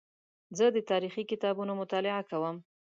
زه 0.57 0.65
د 0.75 0.77
تاریخي 0.91 1.23
کتابونو 1.31 1.71
مطالعه 1.81 2.21
کوم. 2.29 2.55